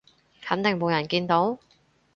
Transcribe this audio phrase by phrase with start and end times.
[0.41, 1.59] 肯定冇人見到？